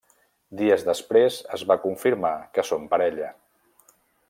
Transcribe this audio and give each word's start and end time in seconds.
Dies 0.61 0.85
després 0.87 1.37
es 1.57 1.65
va 1.73 1.77
confirmar 1.85 2.33
que 2.57 2.67
són 2.71 2.89
parella. 2.95 3.31